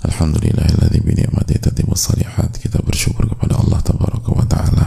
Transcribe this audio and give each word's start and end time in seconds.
Alhamdulillahilladzi 0.00 1.00
bi 1.04 1.12
ni'mati 1.12 1.60
salihat. 2.00 2.56
Kita 2.56 2.80
bersyukur 2.80 3.28
kepada 3.28 3.60
Allah 3.60 3.80
tabaraka 3.84 4.30
wa 4.32 4.46
taala 4.48 4.86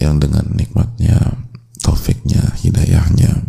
yang 0.00 0.20
dengan 0.20 0.44
nikmatnya, 0.52 1.16
taufiknya, 1.80 2.56
hidayahnya 2.60 3.40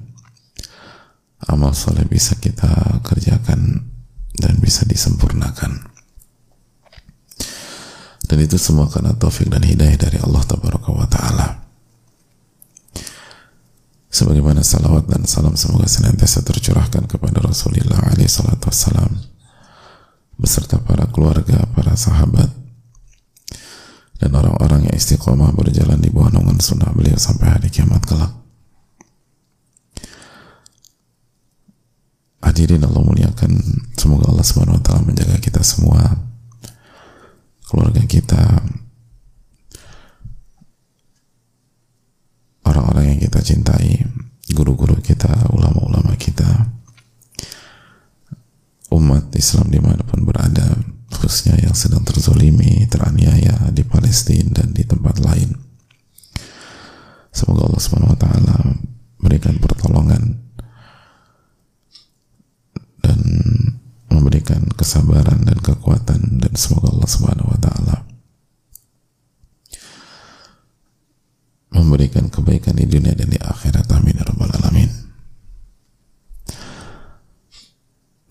amal 1.52 1.76
soleh 1.76 2.06
bisa 2.06 2.38
kita 2.38 3.02
kerjakan 3.04 3.92
dan 4.38 4.54
bisa 4.62 4.88
disempurnakan. 4.88 5.90
Dan 8.32 8.38
itu 8.40 8.56
semua 8.56 8.88
karena 8.88 9.12
taufik 9.12 9.52
dan 9.52 9.60
hidayah 9.60 10.00
dari 10.00 10.16
Allah 10.24 10.40
tabaraka 10.48 10.90
wa 10.96 11.08
taala. 11.12 11.48
Sebagaimana 14.12 14.64
salawat 14.64 15.08
dan 15.08 15.24
salam 15.28 15.56
semoga 15.56 15.88
senantiasa 15.88 16.44
tercurahkan 16.44 17.08
kepada 17.08 17.44
Rasulullah 17.44 18.12
alaihi 18.12 18.32
salatu 18.32 18.68
wassalam 18.68 19.31
beserta 20.42 20.82
para 20.82 21.06
keluarga, 21.14 21.70
para 21.78 21.94
sahabat, 21.94 22.50
dan 24.18 24.34
orang-orang 24.34 24.90
yang 24.90 24.98
istiqomah 24.98 25.54
berjalan 25.54 26.02
di 26.02 26.10
bawah 26.10 26.34
naungan 26.34 26.58
sunnah 26.58 26.90
beliau 26.98 27.14
sampai 27.14 27.46
hari 27.54 27.70
kiamat 27.70 28.02
kelak. 28.10 28.34
Hadirin 32.42 32.82
Allah 32.82 33.06
muliakan, 33.06 33.54
semoga 33.94 34.34
Allah 34.34 34.42
Subhanahu 34.42 34.82
wa 34.82 34.84
taala 34.84 35.06
menjaga 35.06 35.38
kita 35.38 35.62
semua, 35.62 36.02
keluarga 37.70 38.02
kita, 38.10 38.66
orang-orang 42.66 43.14
yang 43.14 43.20
kita 43.30 43.40
cintai, 43.46 44.02
guru-guru 44.58 44.98
kita, 45.06 45.30
ulama-ulama 45.54 46.18
kita, 46.18 46.81
umat 48.92 49.32
Islam 49.40 49.72
di 49.72 49.80
mana 49.80 50.04
pun 50.04 50.28
berada 50.28 50.76
khususnya 51.12 51.56
yang 51.60 51.76
sedang 51.76 52.04
terzolimi 52.04 52.84
teraniaya 52.88 53.72
di 53.72 53.84
Palestina 53.88 54.64
dan 54.64 54.76
di 54.76 54.84
tempat 54.84 55.20
lain. 55.24 55.56
Semoga 57.32 57.72
Allah 57.72 57.82
Subhanahu 57.82 58.14
Wa 58.16 58.20
Taala 58.20 58.58
berikan 59.24 59.56
pertolongan 59.64 60.44
dan 63.00 63.20
memberikan 64.12 64.68
kesabaran 64.76 65.48
dan 65.48 65.58
kekuatan 65.64 66.44
dan 66.44 66.54
semoga 66.60 66.92
Allah 66.92 67.10
Subhanahu 67.10 67.52
Wa 67.56 67.60
Taala 67.64 67.98
memberikan 71.72 72.28
kebaikan 72.28 72.76
di 72.76 72.84
dunia 72.84 73.16
dan 73.16 73.32
di 73.32 73.40
akhirat. 73.40 73.88
Amin 73.96 74.20
ya 74.20 74.28
rabbal 74.28 74.52
alamin 74.52 74.92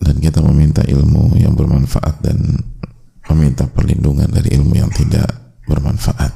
dan 0.01 0.17
kita 0.17 0.41
meminta 0.71 0.87
ilmu 0.87 1.35
yang 1.35 1.51
bermanfaat 1.51 2.23
dan 2.23 2.63
meminta 3.27 3.67
perlindungan 3.67 4.31
dari 4.31 4.55
ilmu 4.55 4.71
yang 4.71 4.87
tidak 4.87 5.27
bermanfaat. 5.67 6.31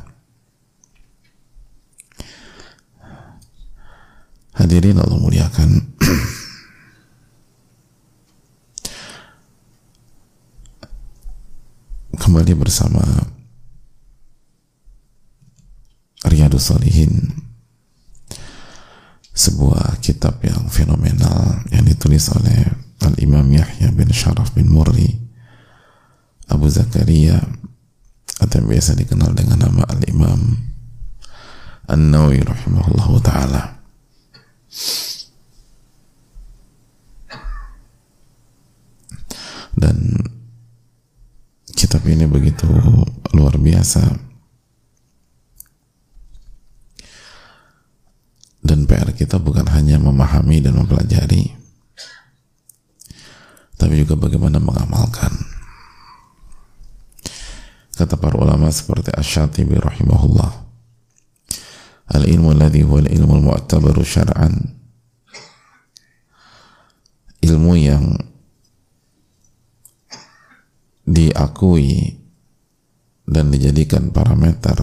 Hadirin 4.60 5.00
Allah 5.00 5.16
muliakan. 5.16 5.96
Kembali 12.20 12.52
bersama 12.60 13.08
Riyadus 16.28 16.76
Salihin 16.76 17.40
sebuah 19.32 20.04
kitab 20.04 20.44
yang 20.44 20.68
fenomenal 20.68 21.64
yang 21.72 21.88
ditulis 21.88 22.28
oleh 22.36 22.85
Al-Imam 23.06 23.46
Yahya 23.54 23.94
bin 23.94 24.10
Sharaf 24.10 24.58
bin 24.58 24.74
Murri 24.74 25.26
Abu 26.50 26.70
Zakaria 26.70 27.42
atau 28.42 28.56
yang 28.62 28.68
biasa 28.68 28.94
dikenal 29.00 29.32
dengan 29.34 29.66
nama 29.66 29.82
Al-Imam 29.90 30.42
An-Nawi 31.86 32.42
rahimahullah 32.42 33.10
ta'ala. 33.22 33.64
Dan 39.76 40.18
kitab 41.78 42.02
ini 42.10 42.26
begitu 42.26 42.66
luar 43.38 43.56
biasa. 43.62 44.02
Dan 48.66 48.90
PR 48.90 49.14
kita 49.14 49.38
bukan 49.38 49.70
hanya 49.70 50.02
memahami 50.02 50.58
dan 50.58 50.74
mempelajari 50.82 51.65
tapi 53.76 54.00
juga 54.00 54.16
bagaimana 54.16 54.60
mengamalkan. 54.60 55.32
Kata 57.96 58.20
para 58.20 58.36
ulama 58.36 58.68
seperti 58.72 59.16
Ash-Shatibi 59.16 59.80
rahimahullah 59.80 60.52
al-ilmu 62.12 62.52
alladhi 62.52 62.84
huwa 62.84 63.00
al-ilmu 63.00 63.34
al-mu'tabaru 63.40 64.04
syar'an. 64.04 64.76
Ilmu 67.40 67.74
yang 67.78 68.20
diakui 71.06 72.18
dan 73.30 73.54
dijadikan 73.54 74.10
parameter 74.10 74.76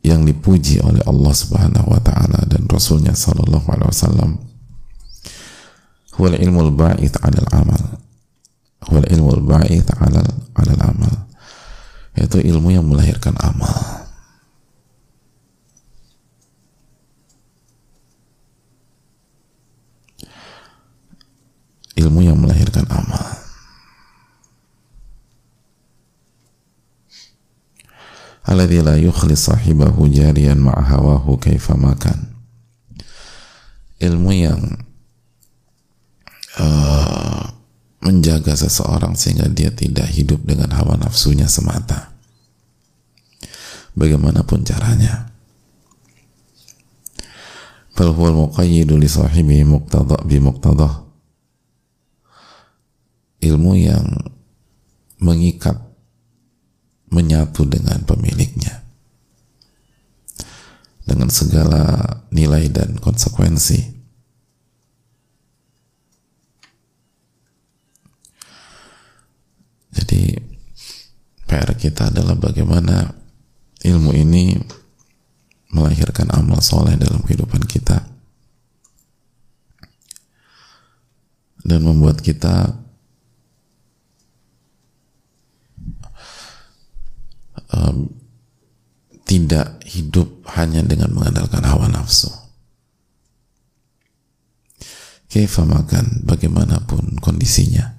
yang 0.00 0.22
dipuji 0.24 0.80
oleh 0.80 1.02
Allah 1.04 1.34
Subhanahu 1.34 1.92
wa 1.92 2.00
taala 2.00 2.46
dan 2.46 2.64
Rasulnya 2.70 3.12
sallallahu 3.12 3.66
alaihi 3.68 3.90
wasallam 3.90 4.30
huwa 6.16 6.32
ilmu 6.32 6.72
al-ba'ith 6.72 7.16
'ala 7.20 7.38
al-amal 7.44 7.82
huwa 8.88 9.04
ilmu 9.06 9.28
al-ba'ith 9.36 9.88
'ala 10.00 10.24
'ala 10.56 10.72
al-amal 10.80 11.26
yaitu 12.16 12.40
ilmu 12.40 12.72
yang 12.72 12.86
melahirkan 12.88 13.36
amal. 13.44 13.76
Ilmu 21.96 22.20
yang 22.24 22.40
melahirkan 22.40 22.88
amal. 22.88 23.24
Alladhi 28.46 28.80
la 28.80 28.96
yukhli 28.96 29.36
sahibahu 29.36 30.08
jariyan 30.08 30.60
ma'a 30.60 30.80
hawahu 30.80 31.36
kaifa 31.36 31.76
makan. 31.76 32.36
Ilmu 34.00 34.30
yang 34.32 34.60
uh, 36.60 37.44
menjaga 38.00 38.54
seseorang 38.54 39.18
sehingga 39.18 39.50
dia 39.50 39.72
tidak 39.72 40.06
hidup 40.12 40.44
dengan 40.46 40.70
hawa 40.72 40.94
nafsunya 41.00 41.48
semata. 41.50 42.14
Bagaimanapun 43.96 44.62
caranya. 44.62 45.32
Bal 47.96 48.12
huwal 48.12 48.36
muqayyidu 48.36 49.00
li 49.00 49.08
sahibihi 49.08 49.64
muqtada 49.64 50.20
bi 50.28 50.36
muqtadah 50.36 51.08
ilmu 53.40 53.72
yang 53.72 54.04
mengikat 55.16 55.80
menyatu 57.08 57.64
dengan 57.64 58.04
pemiliknya. 58.04 58.84
Dengan 61.08 61.32
segala 61.32 62.04
nilai 62.34 62.68
dan 62.68 62.98
konsekuensi 63.00 63.96
jadi 69.96 70.36
PR 71.56 71.72
kita 71.72 72.12
adalah 72.12 72.36
bagaimana 72.36 73.16
ilmu 73.80 74.12
ini 74.12 74.60
melahirkan 75.72 76.28
amal 76.36 76.60
soleh 76.60 77.00
dalam 77.00 77.24
kehidupan 77.24 77.64
kita 77.64 77.96
dan 81.64 81.80
membuat 81.80 82.20
kita 82.20 82.76
um, 87.72 88.12
tidak 89.24 89.80
hidup 89.88 90.44
hanya 90.60 90.84
dengan 90.84 91.08
mengandalkan 91.16 91.64
hawa 91.64 91.88
nafsu. 91.88 92.28
Kaifa 95.32 95.64
makan 95.64 96.20
bagaimanapun 96.28 97.16
kondisinya. 97.24 97.96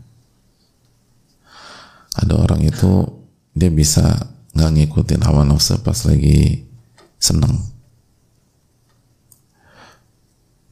ada 2.18 2.34
orang 2.34 2.66
itu 2.66 3.18
dia 3.58 3.74
bisa 3.74 4.06
nggak 4.54 4.72
ngikutin 4.74 5.22
hawa 5.26 5.42
nafsu 5.44 5.82
pas 5.82 5.98
lagi 6.06 6.66
seneng. 7.18 7.58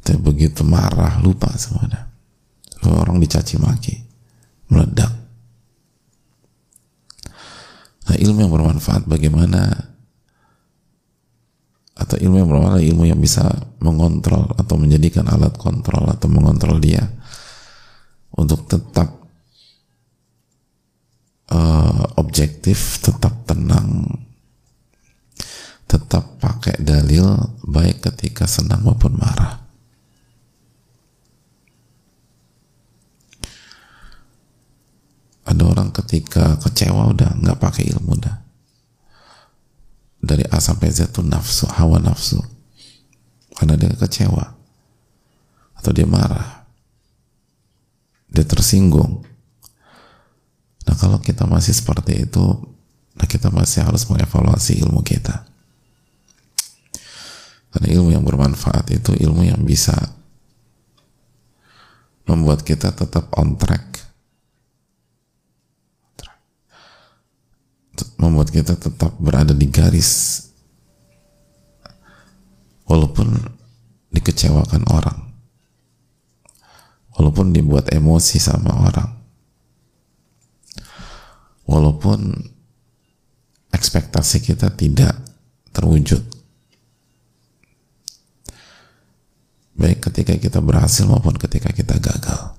Tapi 0.06 0.22
begitu 0.22 0.62
marah 0.62 1.18
lupa 1.22 1.50
semuanya. 1.58 2.14
Orang 2.86 3.18
dicaci 3.18 3.58
maki 3.58 3.98
meledak. 4.70 5.10
Nah 8.06 8.16
ilmu 8.22 8.46
yang 8.46 8.54
bermanfaat 8.54 9.10
bagaimana? 9.10 9.74
Atau 11.98 12.22
ilmu 12.22 12.38
yang 12.38 12.50
bermanfaat 12.50 12.86
ilmu 12.86 13.04
yang 13.10 13.18
bisa 13.18 13.50
mengontrol 13.82 14.54
atau 14.62 14.78
menjadikan 14.78 15.26
alat 15.26 15.58
kontrol 15.58 16.06
atau 16.06 16.30
mengontrol 16.30 16.78
dia 16.78 17.02
untuk 18.38 18.70
tetap 18.70 19.25
uh, 21.52 22.04
objektif, 22.18 23.02
tetap 23.02 23.46
tenang, 23.46 24.06
tetap 25.86 26.42
pakai 26.42 26.82
dalil 26.82 27.38
baik 27.62 28.02
ketika 28.02 28.50
senang 28.50 28.82
maupun 28.82 29.18
marah. 29.18 29.62
Ada 35.46 35.62
orang 35.62 35.94
ketika 35.94 36.58
kecewa 36.58 37.14
udah 37.14 37.38
nggak 37.38 37.62
pakai 37.62 37.86
ilmu 37.94 38.18
dah. 38.18 38.38
Dari 40.26 40.42
A 40.50 40.58
sampai 40.58 40.90
Z 40.90 41.14
itu 41.14 41.22
nafsu, 41.22 41.70
hawa 41.70 42.02
nafsu. 42.02 42.42
Karena 43.54 43.78
dia 43.78 43.94
kecewa. 43.94 44.58
Atau 45.78 45.94
dia 45.94 46.10
marah. 46.10 46.66
Dia 48.26 48.42
tersinggung 48.42 49.35
Nah 50.86 50.96
kalau 50.96 51.18
kita 51.18 51.50
masih 51.50 51.74
seperti 51.74 52.30
itu, 52.30 52.46
nah 53.18 53.26
kita 53.26 53.50
masih 53.50 53.86
harus 53.86 54.06
mengevaluasi 54.06 54.82
ilmu 54.86 55.02
kita. 55.02 55.46
Karena 57.74 57.88
ilmu 57.92 58.10
yang 58.16 58.24
bermanfaat 58.24 58.88
itu 58.96 59.12
ilmu 59.18 59.44
yang 59.44 59.60
bisa 59.66 59.94
membuat 62.24 62.64
kita 62.64 62.94
tetap 62.96 63.28
on 63.36 63.58
track. 63.60 63.84
Membuat 68.16 68.50
kita 68.50 68.80
tetap 68.80 69.12
berada 69.20 69.52
di 69.52 69.68
garis 69.68 70.46
walaupun 72.86 73.34
dikecewakan 74.14 74.88
orang 74.94 75.20
walaupun 77.18 77.52
dibuat 77.52 77.92
emosi 77.92 78.38
sama 78.38 78.72
orang 78.88 79.15
walaupun 81.66 82.34
ekspektasi 83.74 84.42
kita 84.42 84.72
tidak 84.74 85.14
terwujud. 85.76 86.24
Baik 89.76 90.08
ketika 90.08 90.40
kita 90.40 90.64
berhasil 90.64 91.04
maupun 91.04 91.36
ketika 91.36 91.76
kita 91.76 92.00
gagal. 92.00 92.56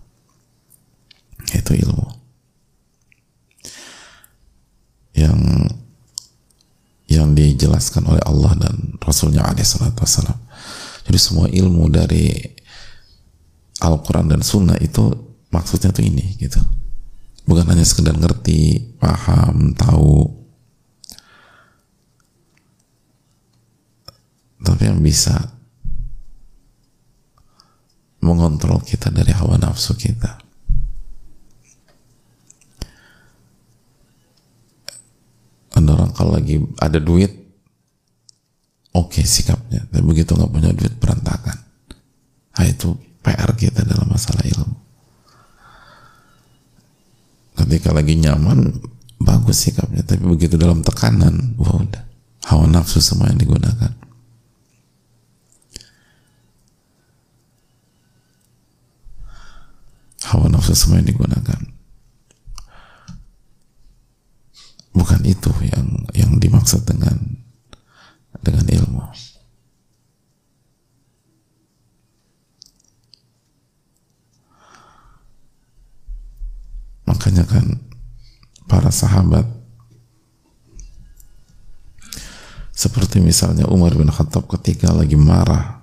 Itu 1.56 1.72
ilmu. 1.72 2.12
Yang 5.16 5.40
yang 7.08 7.32
dijelaskan 7.32 8.04
oleh 8.04 8.20
Allah 8.28 8.52
dan 8.60 9.00
Rasulnya 9.00 9.48
Alaihissalam. 9.48 10.36
Jadi 11.08 11.18
semua 11.22 11.48
ilmu 11.48 11.88
dari 11.88 12.36
Al-Quran 13.80 14.28
dan 14.28 14.44
Sunnah 14.44 14.76
itu 14.82 15.08
maksudnya 15.48 15.94
tuh 15.94 16.04
ini 16.04 16.36
gitu 16.36 16.60
bukan 17.46 17.64
hanya 17.70 17.86
sekedar 17.86 18.18
ngerti, 18.18 18.92
paham, 18.98 19.72
tahu, 19.78 20.26
tapi 24.66 24.82
yang 24.90 24.98
bisa 24.98 25.54
mengontrol 28.18 28.82
kita 28.82 29.14
dari 29.14 29.30
hawa 29.30 29.54
nafsu 29.62 29.94
kita. 29.94 30.42
Ada 35.76 35.90
orang 35.92 36.10
kalau 36.10 36.34
lagi 36.34 36.58
ada 36.82 36.98
duit, 36.98 37.30
oke 38.90 39.22
okay, 39.22 39.24
sikapnya, 39.24 39.86
tapi 39.86 40.02
begitu 40.02 40.34
nggak 40.34 40.50
punya 40.50 40.74
duit 40.74 40.98
berantakan. 40.98 41.62
Nah 42.58 42.66
itu 42.66 42.96
PR 43.22 43.54
kita 43.54 43.86
dalam 43.86 44.10
masalah 44.10 44.42
ilmu 44.42 44.85
ketika 47.56 47.90
lagi 47.90 48.14
nyaman 48.20 48.76
bagus 49.20 49.64
sikapnya. 49.64 50.04
Tapi 50.04 50.22
begitu 50.28 50.60
dalam 50.60 50.84
tekanan 50.84 51.56
wah 51.56 51.80
udah. 51.80 52.04
Hawa 52.46 52.70
nafsu 52.70 53.02
semua 53.02 53.26
yang 53.32 53.40
digunakan. 53.40 53.92
Hawa 60.30 60.46
nafsu 60.52 60.76
semua 60.76 61.02
yang 61.02 61.10
digunakan. 61.10 61.60
Bukan 64.94 65.20
itu 65.28 65.52
yang 65.66 66.08
yang 66.16 66.32
dimaksud 66.40 66.86
dengan 66.88 67.18
dengan 68.40 68.64
ilmu 68.64 69.02
Makanya 77.06 77.46
kan 77.46 77.66
para 78.86 78.94
sahabat. 78.94 79.42
Seperti 82.70 83.18
misalnya 83.18 83.66
Umar 83.66 83.98
bin 83.98 84.06
Khattab 84.06 84.46
ketika 84.46 84.94
lagi 84.94 85.18
marah. 85.18 85.82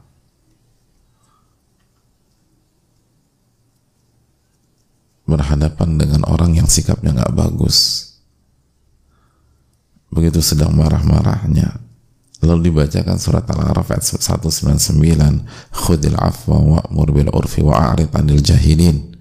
Berhadapan 5.28 6.00
dengan 6.00 6.24
orang 6.32 6.56
yang 6.56 6.72
sikapnya 6.72 7.12
nggak 7.12 7.36
bagus. 7.36 8.08
Begitu 10.08 10.40
sedang 10.40 10.72
marah-marahnya. 10.72 11.84
Lalu 12.40 12.72
dibacakan 12.72 13.20
surat 13.20 13.44
Al-A'raf 13.52 13.92
ayat 13.92 14.04
199 14.16 14.96
khudil 15.76 16.16
afwa 16.16 16.80
wa'mur 16.80 17.08
bil 17.12 17.32
urfi 17.36 17.68
wa'arid 17.68 18.16
anil 18.16 18.40
jahilin. 18.40 19.12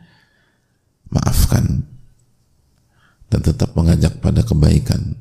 Maafkan 1.11 1.92
dan 3.33 3.41
tetap 3.41 3.73
mengajak 3.73 4.21
pada 4.21 4.45
kebaikan. 4.45 5.17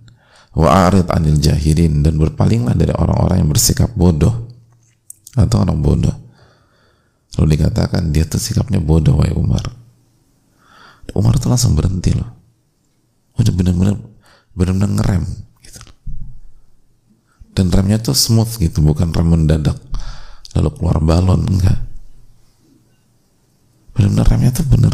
Wa'arid 0.52 1.08
anil 1.08 1.40
jahilin 1.40 2.04
dan 2.04 2.20
berpalinglah 2.20 2.76
dari 2.76 2.92
orang-orang 2.92 3.40
yang 3.40 3.50
bersikap 3.56 3.88
bodoh 3.96 4.52
atau 5.40 5.64
orang 5.64 5.80
bodoh. 5.80 6.12
Lalu 7.40 7.56
dikatakan 7.56 8.12
dia 8.12 8.28
tuh 8.28 8.44
sikapnya 8.44 8.84
bodoh 8.84 9.16
wahai 9.16 9.32
Umar. 9.32 9.64
Umar 11.16 11.40
tuh 11.40 11.48
langsung 11.48 11.72
berhenti 11.80 12.12
loh. 12.12 12.28
Udah 13.40 13.56
bener-bener 13.56 13.96
bener-bener 14.52 14.92
ngerem 15.00 15.24
gitu 15.64 15.80
dan 17.56 17.72
remnya 17.72 18.04
tuh 18.04 18.12
smooth 18.12 18.60
gitu 18.60 18.84
bukan 18.84 19.16
rem 19.16 19.32
mendadak. 19.32 19.80
Lalu 20.52 20.70
keluar 20.76 21.00
balon 21.00 21.48
enggak. 21.48 21.80
Bener-bener 23.96 24.28
remnya 24.28 24.52
tuh 24.52 24.68
bener 24.68 24.92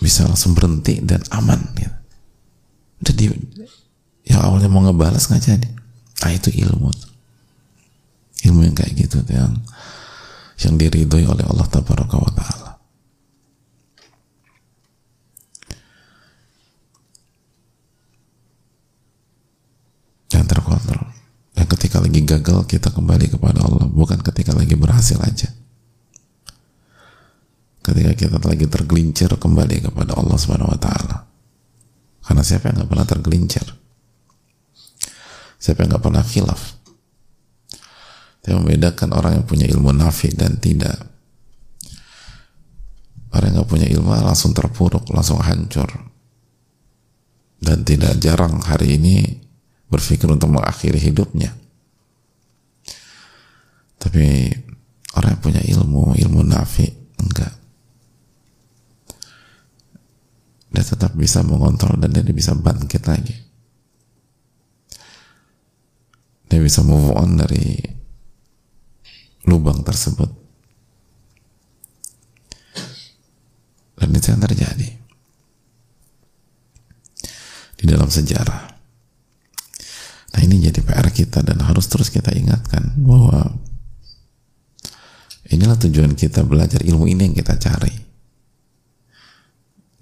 bisa 0.00 0.24
langsung 0.24 0.56
berhenti 0.56 0.98
dan 1.04 1.20
aman 1.28 1.60
gitu. 1.76 1.96
Jadi 3.00 3.24
yang 4.28 4.40
awalnya 4.40 4.72
mau 4.72 4.80
ngebalas 4.84 5.28
nggak 5.28 5.44
jadi. 5.44 5.68
Ah 6.24 6.32
itu 6.32 6.48
ilmu. 6.52 6.88
Ilmu 8.48 8.60
yang 8.64 8.76
kayak 8.76 8.96
gitu 8.96 9.20
yang 9.28 9.60
yang 10.60 10.74
diridhoi 10.76 11.24
oleh 11.28 11.44
Allah 11.44 11.68
wa 11.68 12.32
taala. 12.32 12.72
Yang 20.32 20.44
terkontrol. 20.48 21.04
Yang 21.56 21.68
ketika 21.76 21.96
lagi 22.00 22.20
gagal 22.24 22.58
kita 22.64 22.88
kembali 22.92 23.28
kepada 23.28 23.60
Allah, 23.64 23.88
bukan 23.88 24.20
ketika 24.24 24.56
lagi 24.56 24.76
berhasil 24.76 25.20
aja 25.20 25.59
ketika 27.80 28.12
kita 28.12 28.36
lagi 28.44 28.68
tergelincir 28.68 29.32
kembali 29.32 29.88
kepada 29.88 30.12
Allah 30.16 30.36
Subhanahu 30.36 30.72
wa 30.72 30.80
taala. 30.80 31.16
Karena 32.20 32.42
siapa 32.44 32.70
yang 32.70 32.84
nggak 32.84 32.90
pernah 32.92 33.06
tergelincir? 33.08 33.66
Siapa 35.56 35.84
yang 35.84 35.96
nggak 35.96 36.04
pernah 36.04 36.24
khilaf? 36.24 36.62
Yang 38.44 38.56
membedakan 38.64 39.08
orang 39.12 39.32
yang 39.40 39.46
punya 39.48 39.66
ilmu 39.68 39.92
nafi 39.92 40.32
dan 40.32 40.60
tidak. 40.60 40.96
Orang 43.32 43.52
yang 43.52 43.56
nggak 43.64 43.70
punya 43.70 43.88
ilmu 43.88 44.08
langsung 44.12 44.52
terpuruk, 44.52 45.08
langsung 45.12 45.40
hancur. 45.40 45.88
Dan 47.60 47.84
tidak 47.84 48.16
jarang 48.20 48.60
hari 48.64 48.96
ini 48.96 49.24
berpikir 49.88 50.28
untuk 50.28 50.48
mengakhiri 50.52 50.96
hidupnya. 50.96 51.52
Tapi 54.00 54.48
orang 55.12 55.36
yang 55.36 55.42
punya 55.44 55.60
ilmu, 55.60 56.16
ilmu 56.16 56.40
nafi, 56.40 56.88
enggak 57.20 57.59
dia 60.70 60.86
tetap 60.86 61.18
bisa 61.18 61.42
mengontrol 61.42 61.98
dan 61.98 62.14
dia 62.14 62.22
bisa 62.22 62.54
bangkit 62.54 63.02
lagi. 63.10 63.34
Dia 66.46 66.62
bisa 66.62 66.86
move 66.86 67.14
on 67.14 67.38
dari 67.38 67.78
lubang 69.50 69.82
tersebut. 69.82 70.30
Dan 73.98 74.14
itu 74.14 74.26
yang 74.30 74.42
terjadi. 74.42 74.88
Di 77.74 77.84
dalam 77.86 78.06
sejarah. 78.06 78.62
Nah 80.30 80.40
ini 80.46 80.62
jadi 80.62 80.78
PR 80.86 81.10
kita 81.10 81.42
dan 81.42 81.58
harus 81.66 81.90
terus 81.90 82.14
kita 82.14 82.30
ingatkan 82.30 82.94
bahwa 83.02 83.58
inilah 85.50 85.74
tujuan 85.82 86.14
kita 86.14 86.46
belajar 86.46 86.86
ilmu 86.86 87.10
ini 87.10 87.30
yang 87.30 87.34
kita 87.34 87.58
cari 87.58 88.09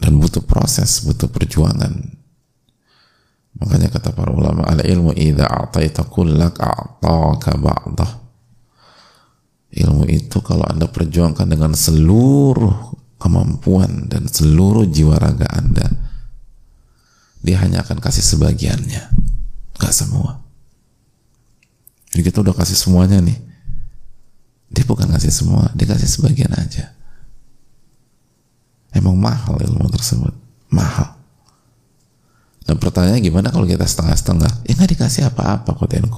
dan 0.08 0.16
butuh 0.16 0.40
proses, 0.40 1.04
butuh 1.04 1.28
perjuangan. 1.28 1.92
Makanya 3.60 3.92
kata 3.92 4.16
para 4.16 4.32
ulama, 4.32 4.64
al 4.64 4.80
ilmu 4.80 5.12
idza 5.12 5.44
a'taita 5.44 6.08
kullak 6.08 6.56
a'taka 6.56 7.52
ba'dah. 7.60 8.12
Ilmu 9.68 10.08
itu 10.08 10.40
kalau 10.40 10.64
Anda 10.64 10.88
perjuangkan 10.88 11.44
dengan 11.44 11.76
seluruh 11.76 12.96
kemampuan 13.20 14.08
dan 14.08 14.24
seluruh 14.24 14.88
jiwa 14.88 15.20
raga 15.20 15.44
Anda, 15.52 15.84
dia 17.44 17.60
hanya 17.60 17.84
akan 17.84 18.00
kasih 18.00 18.24
sebagiannya, 18.24 19.12
gak 19.76 19.92
semua. 19.92 20.40
Jadi 22.16 22.32
kita 22.32 22.40
udah 22.40 22.56
kasih 22.56 22.80
semuanya 22.80 23.20
nih. 23.20 23.36
Dia 24.72 24.88
bukan 24.88 25.12
kasih 25.12 25.28
semua, 25.28 25.68
dia 25.76 25.84
kasih 25.84 26.08
sebagian 26.08 26.56
aja. 26.56 26.96
Emang 28.98 29.14
mahal 29.14 29.54
ilmu 29.62 29.86
tersebut. 29.94 30.34
Mahal. 30.74 31.14
Dan 32.66 32.76
pertanyaannya 32.82 33.22
gimana 33.22 33.48
kalau 33.54 33.64
kita 33.64 33.86
setengah-setengah? 33.86 34.66
Ya 34.66 34.74
nggak 34.74 34.98
dikasih 34.98 35.30
apa-apa, 35.30 35.72
quote 35.78 35.96
and. 35.96 36.10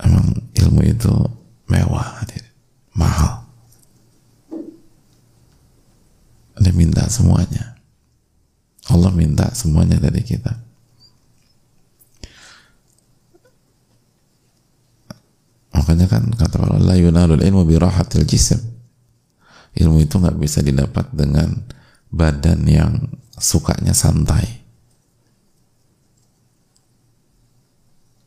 Emang 0.00 0.26
ilmu 0.56 0.80
itu 0.82 1.12
mewah, 1.68 2.24
mahal. 2.96 3.44
Dia 6.58 6.74
minta 6.74 7.06
semuanya. 7.06 7.78
Allah 8.90 9.14
minta 9.14 9.52
semuanya 9.54 10.00
dari 10.02 10.24
kita. 10.26 10.67
Makanya 15.88 16.04
kan 16.04 16.28
kata 16.36 16.68
Allah, 16.68 16.92
la 16.92 16.96
yunalul 17.00 17.40
ilmu 17.40 17.64
birahatil 17.64 18.28
jism. 18.28 18.60
Ilmu 19.72 20.04
itu 20.04 20.20
nggak 20.20 20.36
bisa 20.36 20.60
didapat 20.60 21.08
dengan 21.16 21.48
badan 22.12 22.60
yang 22.68 23.08
sukanya 23.40 23.96
santai. 23.96 24.44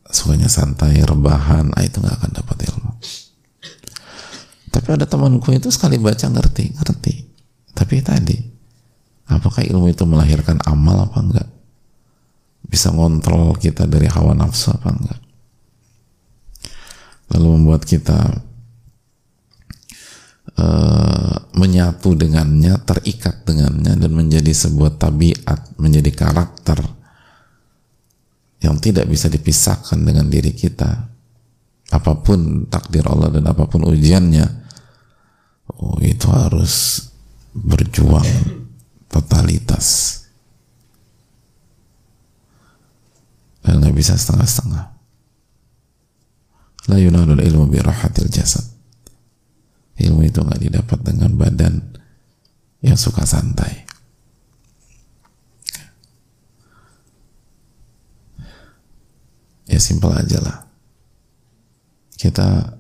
Sukanya 0.09 0.49
santai, 0.49 1.05
rebahan, 1.05 1.69
ah, 1.77 1.85
itu 1.85 2.01
nggak 2.01 2.17
akan 2.17 2.31
dapat 2.33 2.57
ilmu. 2.65 2.91
Tapi 4.73 4.87
ada 4.97 5.05
temanku 5.05 5.53
itu 5.53 5.69
sekali 5.69 6.01
baca 6.01 6.33
ngerti, 6.33 6.65
ngerti. 6.81 7.13
Tapi 7.77 8.01
tadi, 8.01 8.41
apakah 9.29 9.61
ilmu 9.61 9.85
itu 9.85 10.01
melahirkan 10.09 10.57
amal 10.65 11.05
apa 11.05 11.19
enggak? 11.21 11.49
Bisa 12.65 12.89
ngontrol 12.89 13.53
kita 13.61 13.85
dari 13.85 14.09
hawa 14.09 14.33
nafsu 14.33 14.73
apa 14.73 14.89
enggak? 14.89 15.21
Lalu 17.31 17.47
membuat 17.55 17.87
kita 17.87 18.43
uh, 20.59 21.35
menyatu 21.55 22.11
dengannya, 22.15 22.75
terikat 22.83 23.47
dengannya 23.47 23.95
dan 23.95 24.11
menjadi 24.11 24.51
sebuah 24.51 24.99
tabiat, 24.99 25.79
menjadi 25.79 26.11
karakter 26.11 26.79
yang 28.61 28.77
tidak 28.77 29.07
bisa 29.09 29.31
dipisahkan 29.31 29.97
dengan 30.03 30.27
diri 30.27 30.51
kita. 30.51 31.07
Apa 31.91 32.23
pun 32.23 32.71
takdir 32.71 33.03
Allah 33.03 33.31
dan 33.35 33.47
apa 33.51 33.67
pun 33.67 33.83
ujiannya, 33.83 34.47
oh 35.75 35.99
itu 35.99 36.27
harus 36.31 37.07
berjuang 37.51 38.27
totalitas 39.11 40.19
dan 43.59 43.83
nggak 43.83 43.95
bisa 43.95 44.15
setengah-setengah 44.15 44.90
la 46.89 46.97
yunalul 46.97 47.41
ilmu 47.41 47.69
birahatil 47.69 48.31
jasad. 48.31 48.65
Ilmu 50.01 50.25
itu 50.25 50.41
nggak 50.41 50.61
didapat 50.61 50.99
dengan 51.05 51.37
badan 51.37 51.77
yang 52.81 52.97
suka 52.97 53.21
santai. 53.27 53.85
Ya 59.69 59.77
simpel 59.77 60.11
aja 60.17 60.41
lah. 60.41 60.57
Kita 62.17 62.75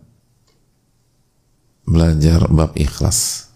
belajar 1.85 2.49
bab 2.49 2.73
ikhlas. 2.73 3.51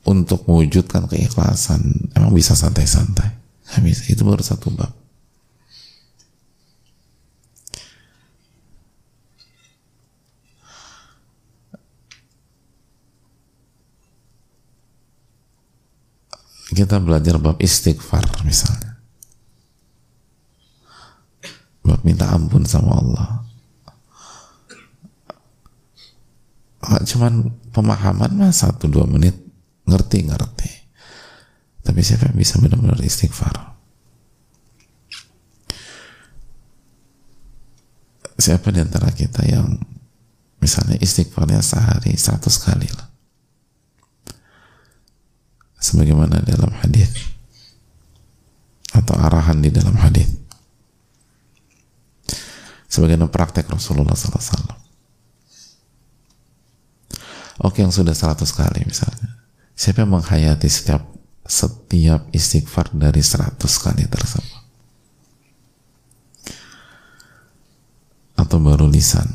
Untuk 0.00 0.48
mewujudkan 0.48 1.06
keikhlasan 1.06 2.10
emang 2.16 2.32
bisa 2.34 2.56
santai-santai? 2.56 3.30
Bisa 3.84 4.10
itu 4.10 4.26
baru 4.26 4.42
satu 4.42 4.72
bab 4.74 4.99
kita 16.70 17.02
belajar 17.02 17.34
bab 17.42 17.58
istighfar 17.58 18.46
misalnya. 18.46 18.94
Bab 21.82 21.98
minta 22.06 22.30
ampun 22.30 22.62
sama 22.62 22.94
Allah. 22.94 23.28
Gak 26.80 27.04
cuman 27.10 27.50
pemahaman 27.74 28.30
mah 28.38 28.54
satu 28.54 28.86
dua 28.86 29.04
menit 29.04 29.34
ngerti 29.82 30.30
ngerti. 30.30 30.70
Tapi 31.82 32.00
siapa 32.06 32.30
yang 32.30 32.38
bisa 32.38 32.62
benar-benar 32.62 33.02
istighfar? 33.02 33.74
Siapa 38.40 38.72
di 38.72 38.80
antara 38.80 39.10
kita 39.10 39.42
yang 39.44 39.74
misalnya 40.62 40.96
istighfarnya 41.02 41.60
sehari 41.60 42.14
seratus 42.16 42.56
kali 42.62 42.88
lah 42.88 43.09
sebagaimana 45.80 46.44
dalam 46.44 46.70
hadis 46.84 47.32
atau 48.92 49.16
arahan 49.16 49.64
di 49.64 49.72
dalam 49.72 49.96
hadis. 49.96 50.28
Sebagaimana 52.90 53.30
praktek 53.30 53.70
Rasulullah 53.70 54.18
SAW 54.18 54.76
oke 57.64 57.78
yang 57.80 57.92
sudah 57.92 58.12
100 58.12 58.44
kali 58.50 58.80
misalnya. 58.84 59.40
Siapa 59.76 60.04
yang 60.04 60.12
menghayati 60.12 60.68
setiap 60.68 61.06
setiap 61.48 62.28
istighfar 62.36 62.92
dari 62.92 63.24
100 63.24 63.56
kali 63.56 64.04
tersebut? 64.04 64.60
Atau 68.36 68.58
baru 68.60 68.88
lisan? 68.88 69.28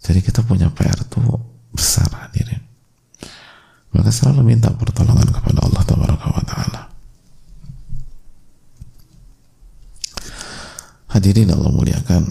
Jadi 0.00 0.20
kita 0.24 0.42
punya 0.42 0.72
PR 0.72 1.06
tuh 1.06 1.38
besar 1.70 2.08
hadirin 2.08 2.59
maka 3.90 4.10
selalu 4.14 4.54
minta 4.54 4.70
pertolongan 4.70 5.26
kepada 5.30 5.66
Allah 5.66 5.82
Taala. 5.86 6.82
Hadirin 11.10 11.50
Allah 11.50 11.74
muliakan, 11.74 12.22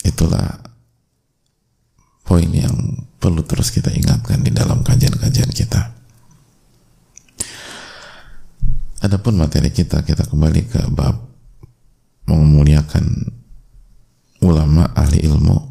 itulah 0.00 0.48
poin 2.24 2.48
yang 2.48 3.04
perlu 3.20 3.44
terus 3.44 3.68
kita 3.68 3.92
ingatkan 3.92 4.40
di 4.40 4.48
dalam 4.48 4.80
kajian-kajian 4.80 5.52
kita. 5.52 5.92
Adapun 9.04 9.36
materi 9.36 9.68
kita, 9.70 10.00
kita 10.02 10.24
kembali 10.24 10.62
ke 10.72 10.80
bab 10.88 11.20
memuliakan 12.26 13.28
ulama 14.40 14.88
ahli 14.96 15.20
ilmu 15.22 15.65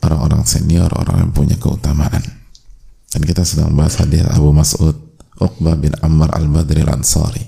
orang-orang 0.00 0.42
senior, 0.48 0.88
orang 0.96 1.28
yang 1.28 1.32
punya 1.32 1.56
keutamaan. 1.60 2.24
Dan 3.10 3.22
kita 3.26 3.42
sedang 3.42 3.74
bahas 3.74 3.98
hadis 3.98 4.22
Abu 4.30 4.54
Mas'ud 4.54 4.94
Uqbah 5.40 5.74
bin 5.80 5.96
Ammar 6.04 6.30
al-Badri 6.36 6.84
al-Ansari. 6.84 7.44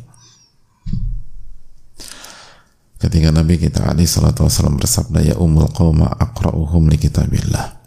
Ketika 2.97 3.35
Nabi 3.35 3.59
kita 3.59 3.91
alaihi 3.91 4.07
salatu 4.07 4.47
wasallam 4.47 4.79
bersabda 4.79 5.21
ya 5.23 5.35
umul 5.37 5.67
qawma 5.75 6.07
aqra'uhum 6.23 6.87
li 6.87 6.97
kitabillah. 7.03 7.83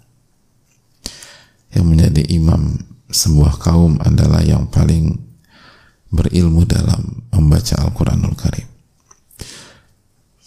Yang 1.71 1.85
menjadi 1.87 2.23
imam 2.35 2.75
sebuah 3.11 3.59
kaum 3.59 3.99
adalah 4.03 4.43
yang 4.43 4.67
paling 4.67 5.15
berilmu 6.11 6.63
dalam 6.67 7.27
membaca 7.31 7.75
Al-Quranul 7.79 8.35
Karim. 8.35 8.67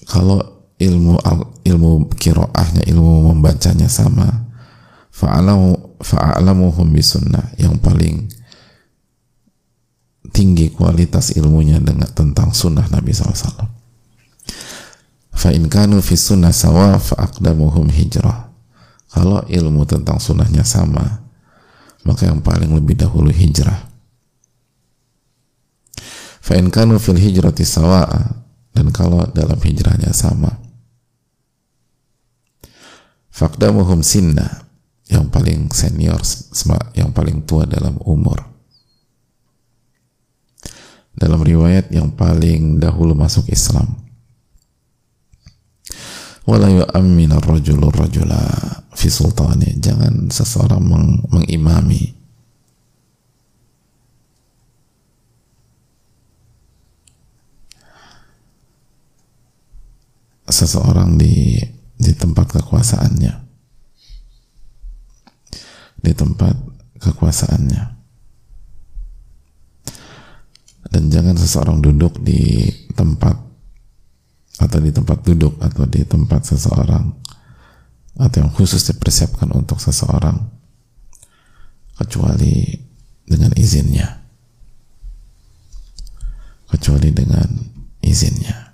Kalau 0.08 0.57
ilmu 0.78 1.18
ilmu 1.66 1.90
kiroahnya 2.14 2.86
ilmu 2.86 3.34
membacanya 3.34 3.90
sama. 3.90 4.46
Fa'alamu 5.10 5.98
fa'alamuhum 5.98 6.86
bisunnah. 6.94 7.54
Yang 7.58 7.74
paling 7.82 8.16
tinggi 10.30 10.70
kualitas 10.70 11.34
ilmunya 11.34 11.82
dengan 11.82 12.06
tentang 12.14 12.54
sunnah 12.54 12.86
Nabi 12.86 13.10
SAW 13.10 13.78
fa 15.38 15.54
in 15.54 15.70
kanu 15.70 16.02
fi 16.02 16.18
sunnah 16.18 16.50
sawa 16.50 16.98
fa 16.98 17.30
aqdamuhum 17.30 17.86
hijrah. 17.94 18.50
Kalau 19.08 19.40
ilmu 19.46 19.86
tentang 19.88 20.20
sunnahnya 20.20 20.66
sama 20.66 21.24
maka 22.02 22.26
yang 22.26 22.42
paling 22.42 22.74
lebih 22.74 22.98
dahulu 22.98 23.30
hijrah. 23.30 23.86
Fa 26.42 26.58
in 26.58 26.74
kanu 26.74 26.98
fil 26.98 27.18
hijrati 27.18 27.62
sawa'a. 27.62 28.46
Dan 28.74 28.94
kalau 28.94 29.26
dalam 29.34 29.58
hijrahnya 29.58 30.14
sama 30.14 30.54
Fakdamuhum 33.38 34.02
sinna 34.02 34.66
yang 35.06 35.30
paling 35.30 35.70
senior, 35.70 36.18
yang 36.98 37.14
paling 37.14 37.46
tua 37.46 37.70
dalam 37.70 37.94
umur. 38.02 38.42
Dalam 41.14 41.38
riwayat 41.46 41.94
yang 41.94 42.18
paling 42.18 42.82
dahulu 42.82 43.14
masuk 43.14 43.46
Islam. 43.46 43.94
Wala 46.50 46.66
yu'ammin 46.66 47.30
ar-rajulu 47.30 47.94
rajula 47.94 48.42
fi 48.98 49.06
sultani. 49.06 49.78
Jangan 49.78 50.34
seseorang 50.34 50.82
meng 50.82 51.22
mengimami 51.30 52.18
seseorang 60.48 61.14
di 61.14 61.60
di 61.60 61.77
tempat 62.18 62.58
kekuasaannya. 62.58 63.34
Di 66.02 66.12
tempat 66.12 66.54
kekuasaannya. 66.98 67.82
Dan 70.88 71.12
jangan 71.12 71.36
seseorang 71.38 71.78
duduk 71.78 72.18
di 72.18 72.66
tempat 72.96 73.36
atau 74.58 74.78
di 74.82 74.90
tempat 74.90 75.22
duduk 75.22 75.54
atau 75.62 75.86
di 75.86 76.02
tempat 76.02 76.42
seseorang 76.42 77.14
atau 78.18 78.36
yang 78.42 78.50
khusus 78.50 78.82
dipersiapkan 78.90 79.54
untuk 79.54 79.78
seseorang 79.78 80.34
kecuali 81.94 82.74
dengan 83.22 83.54
izinnya. 83.54 84.18
Kecuali 86.68 87.08
dengan 87.14 87.48
izinnya 88.04 88.67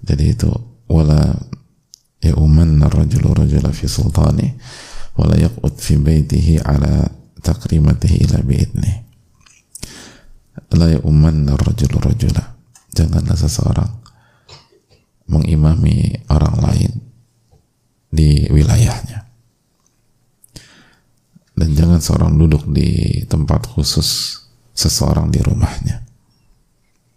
jadi 0.00 0.24
itu 0.36 0.50
wala 0.88 1.36
ya 2.20 2.36
umanna 2.36 2.88
rajulu 2.88 3.32
rajula 3.36 3.70
fi 3.72 3.86
sultani 3.86 4.56
wala 5.16 5.36
yaqut 5.36 5.76
fi 5.76 6.00
baitihi 6.00 6.60
ala 6.60 7.08
takrimatihi 7.40 8.28
ila 8.28 8.38
bi'idni 8.44 9.10
la 10.76 10.86
ya 10.86 11.00
umanna 11.02 11.58
rajulu 11.58 11.98
rajula. 11.98 12.54
Janganlah 12.94 13.38
seseorang 13.38 13.90
mengimami 15.30 16.26
orang 16.26 16.56
lain 16.58 16.92
di 18.10 18.46
wilayahnya. 18.50 19.30
Dan 21.54 21.76
jangan 21.76 22.00
seorang 22.00 22.32
duduk 22.38 22.66
di 22.72 23.22
tempat 23.28 23.68
khusus 23.68 24.40
seseorang 24.72 25.28
di 25.28 25.44
rumahnya 25.44 26.00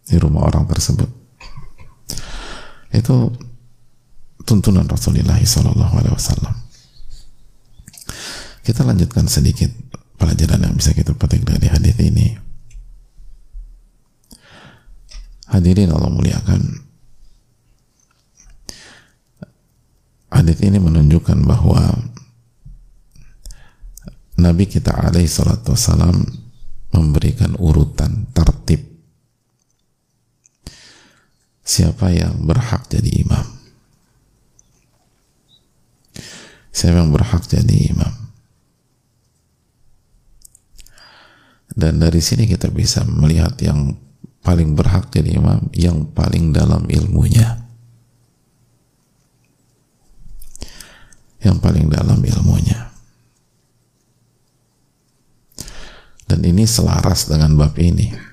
di 0.03 0.19
rumah 0.19 0.43
orang 0.51 0.67
tersebut 0.67 1.07
itu 2.93 3.33
tuntunan 4.45 4.85
Rasulullah 4.85 5.39
Sallallahu 5.41 5.93
Alaihi 5.97 6.15
Wasallam. 6.15 6.55
Kita 8.63 8.87
lanjutkan 8.87 9.27
sedikit 9.27 9.67
pelajaran 10.15 10.63
yang 10.63 10.75
bisa 10.77 10.95
kita 10.95 11.11
petik 11.17 11.43
dari 11.43 11.67
hadis 11.67 11.97
ini. 11.99 12.37
Hadirin 15.51 15.91
Allah 15.91 16.09
muliakan. 16.09 16.61
Hadis 20.33 20.57
ini 20.65 20.81
menunjukkan 20.81 21.45
bahwa 21.45 21.93
Nabi 24.39 24.65
kita 24.65 24.89
alaihi 24.89 25.29
salatu 25.29 25.77
wasalam 25.77 26.25
memberikan 26.89 27.53
urutan 27.61 28.25
tertib 28.33 28.92
siapa 31.63 32.11
yang 32.11 32.43
berhak 32.43 32.91
jadi 32.91 33.23
imam? 33.23 33.47
Siapa 36.75 36.99
yang 36.99 37.15
berhak 37.15 37.47
jadi 37.47 37.95
imam? 37.95 38.13
Dan 41.73 41.97
dari 41.97 42.21
sini 42.21 42.45
kita 42.45 42.69
bisa 42.69 43.01
melihat 43.07 43.57
yang 43.63 43.97
paling 44.45 44.77
berhak 44.77 45.09
jadi 45.09 45.39
imam 45.39 45.71
yang 45.73 46.05
paling 46.13 46.53
dalam 46.53 46.85
ilmunya. 46.85 47.65
Yang 51.41 51.57
paling 51.59 51.87
dalam 51.89 52.19
ilmunya. 52.21 52.93
Dan 56.27 56.39
ini 56.45 56.63
selaras 56.65 57.27
dengan 57.27 57.57
bab 57.57 57.75
ini 57.77 58.32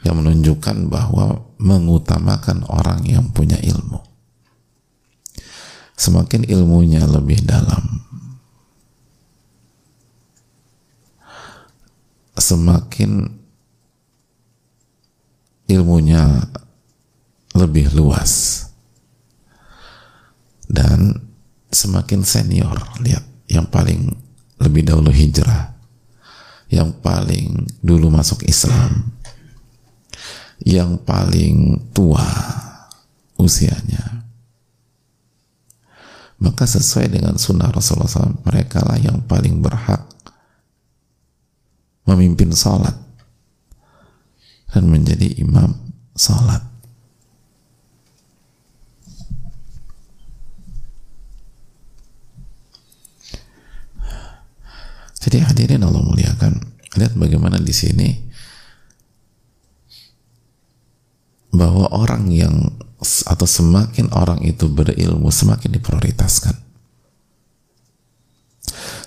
yang 0.00 0.16
menunjukkan 0.16 0.88
bahwa 0.88 1.44
mengutamakan 1.60 2.64
orang 2.68 3.04
yang 3.04 3.28
punya 3.32 3.60
ilmu. 3.60 4.00
Semakin 6.00 6.48
ilmunya 6.48 7.04
lebih 7.04 7.44
dalam, 7.44 8.00
semakin 12.40 13.28
ilmunya 15.68 16.48
lebih 17.54 17.92
luas 17.94 18.64
dan 20.66 21.20
semakin 21.70 22.26
senior 22.26 22.74
lihat 23.04 23.22
yang 23.46 23.68
paling 23.68 24.10
lebih 24.58 24.82
dahulu 24.86 25.12
hijrah 25.12 25.74
yang 26.70 26.94
paling 27.02 27.66
dulu 27.82 28.10
masuk 28.10 28.46
Islam 28.46 29.14
yang 30.64 31.00
paling 31.00 31.90
tua 31.96 32.24
usianya. 33.40 34.24
Maka 36.40 36.64
sesuai 36.64 37.12
dengan 37.12 37.36
sunnah 37.36 37.68
Rasulullah 37.68 38.08
SAW 38.08 38.40
mereka 38.48 38.80
lah 38.80 38.96
yang 38.96 39.20
paling 39.28 39.60
berhak 39.60 40.08
memimpin 42.08 42.48
salat 42.56 42.96
dan 44.72 44.88
menjadi 44.88 45.36
imam 45.36 45.76
salat. 46.16 46.64
Jadi 55.20 55.44
hadirin 55.44 55.84
Allah 55.84 56.00
muliakan 56.00 56.56
lihat 56.96 57.12
bagaimana 57.20 57.60
di 57.60 57.76
sini 57.76 58.29
bahwa 61.50 61.90
orang 61.90 62.30
yang 62.30 62.54
atau 63.00 63.48
semakin 63.48 64.12
orang 64.12 64.44
itu 64.44 64.68
berilmu 64.68 65.32
semakin 65.32 65.70
diprioritaskan. 65.80 66.54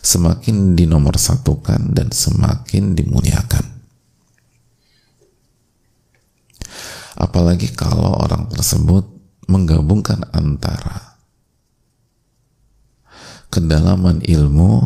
Semakin 0.03 0.75
dinomorsatukan 0.75 1.95
dan 1.95 2.11
semakin 2.11 2.97
dimuliakan. 2.97 3.65
Apalagi 7.13 7.71
kalau 7.71 8.17
orang 8.19 8.49
tersebut 8.49 9.07
menggabungkan 9.47 10.25
antara 10.33 11.13
kedalaman 13.53 14.19
ilmu 14.25 14.81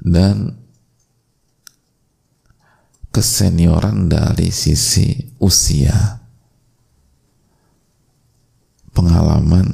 dan 0.00 0.54
kesenioran 3.10 4.06
dari 4.06 4.54
sisi 4.54 5.34
usia, 5.42 6.22
pengalaman, 8.94 9.66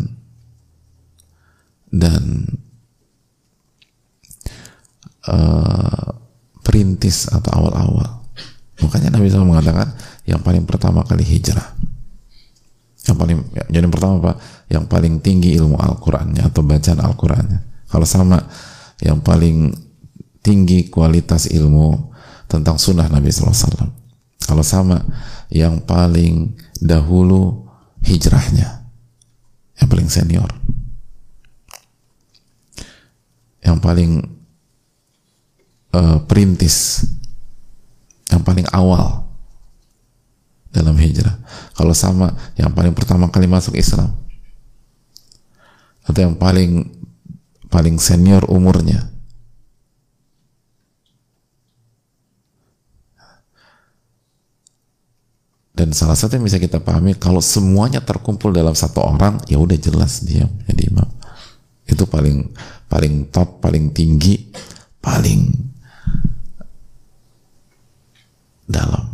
dan 1.93 2.49
uh, 5.29 6.09
perintis 6.65 7.29
atau 7.29 7.51
awal-awal. 7.61 8.25
Makanya 8.81 9.17
Nabi 9.17 9.29
SAW 9.29 9.49
mengatakan 9.49 9.97
yang 10.29 10.41
paling 10.45 10.65
pertama 10.69 11.05
kali 11.05 11.25
hijrah. 11.25 11.77
Yang 13.07 13.17
paling 13.17 13.39
jadi 13.71 13.87
pertama 13.87 14.19
apa? 14.19 14.33
Yang 14.67 14.85
paling 14.91 15.15
tinggi 15.23 15.55
ilmu 15.57 15.79
Al-Qur'annya 15.79 16.43
atau 16.43 16.67
bacaan 16.67 17.01
Al-Qur'annya. 17.01 17.87
Kalau 17.87 18.03
sama 18.03 18.43
yang 18.99 19.23
paling 19.23 19.71
tinggi 20.43 20.91
kualitas 20.91 21.47
ilmu 21.47 22.16
tentang 22.47 22.79
sunnah 22.79 23.07
Nabi 23.11 23.31
SAW. 23.31 23.91
Kalau 24.47 24.63
sama, 24.63 25.03
yang 25.51 25.83
paling 25.83 26.55
dahulu 26.79 27.67
hijrahnya, 28.07 28.87
yang 29.79 29.89
paling 29.91 30.09
senior, 30.11 30.51
yang 33.67 33.83
paling 33.83 34.23
uh, 35.91 36.19
perintis, 36.31 37.03
yang 38.31 38.47
paling 38.47 38.67
awal 38.71 39.27
dalam 40.71 40.95
hijrah. 40.95 41.35
Kalau 41.75 41.97
sama, 41.97 42.31
yang 42.55 42.71
paling 42.71 42.95
pertama 42.95 43.27
kali 43.27 43.51
masuk 43.51 43.75
Islam, 43.75 44.15
atau 46.07 46.21
yang 46.23 46.39
paling 46.39 46.87
paling 47.67 47.99
senior 47.99 48.47
umurnya, 48.47 49.11
dan 55.77 55.93
salah 55.93 56.17
satu 56.17 56.41
yang 56.41 56.49
bisa 56.49 56.57
kita 56.57 56.81
pahami 56.81 57.21
kalau 57.21 57.45
semuanya 57.45 58.01
terkumpul 58.01 58.49
dalam 58.49 58.73
satu 58.73 59.05
orang 59.05 59.45
ya 59.45 59.61
udah 59.61 59.77
jelas 59.77 60.25
dia 60.25 60.49
jadi 60.65 60.89
imam. 60.89 61.05
Itu 61.85 62.09
paling 62.09 62.49
paling 62.89 63.29
top 63.29 63.61
paling 63.61 63.93
tinggi 63.93 64.49
paling 65.05 65.53
dalam. 68.65 69.05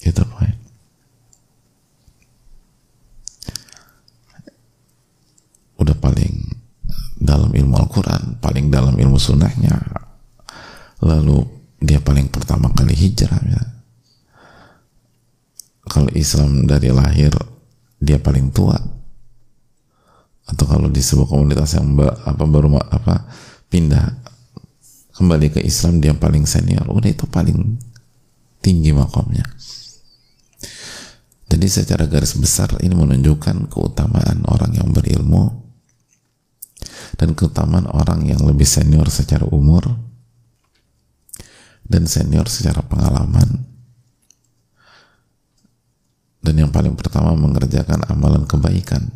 Itu 0.00 0.24
poin 0.24 0.56
udah 5.82 5.96
paling 5.98 6.34
dalam 7.18 7.50
ilmu 7.50 7.74
Al-Quran 7.76 8.38
paling 8.38 8.70
dalam 8.70 8.94
ilmu 8.94 9.18
sunnahnya 9.18 9.76
lalu 11.02 11.42
dia 11.82 11.98
paling 11.98 12.30
pertama 12.30 12.70
kali 12.70 12.94
hijrah 12.94 13.42
ya 13.50 13.81
kalau 15.92 16.08
Islam 16.16 16.64
dari 16.64 16.88
lahir 16.88 17.36
dia 18.00 18.16
paling 18.16 18.48
tua. 18.48 18.80
Atau 20.48 20.64
kalau 20.64 20.88
di 20.88 21.04
sebuah 21.04 21.28
komunitas 21.28 21.76
yang 21.76 21.92
apa 22.00 22.44
baru 22.48 22.80
apa 22.80 23.28
pindah 23.68 24.24
kembali 25.12 25.52
ke 25.52 25.60
Islam 25.60 26.00
dia 26.00 26.16
paling 26.16 26.48
senior. 26.48 26.88
Udah 26.88 27.12
itu 27.12 27.28
paling 27.28 27.76
tinggi 28.64 28.96
makomnya. 28.96 29.44
Jadi 31.52 31.66
secara 31.68 32.08
garis 32.08 32.32
besar 32.40 32.72
ini 32.80 32.96
menunjukkan 32.96 33.68
keutamaan 33.68 34.48
orang 34.48 34.72
yang 34.72 34.88
berilmu 34.88 35.60
dan 37.20 37.36
keutamaan 37.36 37.84
orang 37.92 38.24
yang 38.24 38.40
lebih 38.40 38.64
senior 38.64 39.12
secara 39.12 39.44
umur 39.52 39.84
dan 41.84 42.08
senior 42.08 42.48
secara 42.48 42.80
pengalaman 42.80 43.71
dan 46.42 46.58
yang 46.58 46.74
paling 46.74 46.98
pertama 46.98 47.38
mengerjakan 47.38 48.02
amalan 48.10 48.42
kebaikan. 48.44 49.14